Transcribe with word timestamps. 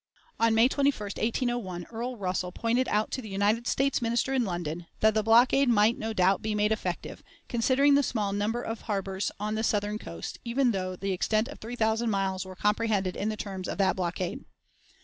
On 0.39 0.55
May 0.55 0.67
21, 0.67 0.93
1801, 0.99 1.85
Earl 1.91 2.17
Russell 2.17 2.51
pointed 2.51 2.87
out 2.87 3.11
to 3.11 3.21
the 3.21 3.29
United 3.29 3.67
States 3.67 4.01
Minister 4.01 4.33
in 4.33 4.43
London 4.43 4.87
that 4.99 5.13
"the 5.13 5.21
blockade 5.21 5.69
might, 5.69 5.95
no 5.95 6.11
doubt, 6.11 6.41
be 6.41 6.55
made 6.55 6.71
effective, 6.71 7.21
considering 7.47 7.93
the 7.93 8.01
small 8.01 8.33
number 8.33 8.63
of 8.63 8.81
harbors 8.81 9.29
on 9.39 9.53
the 9.53 9.61
Southern 9.63 9.99
coast, 9.99 10.39
even 10.43 10.71
though 10.71 10.95
the 10.95 11.11
extent 11.11 11.47
of 11.49 11.59
three 11.59 11.75
thousand 11.75 12.09
miles 12.09 12.45
were 12.45 12.55
comprehended 12.55 13.15
in 13.15 13.29
the 13.29 13.37
terms 13.37 13.67
of 13.67 13.77
that 13.77 13.95
blockade." 13.95 14.43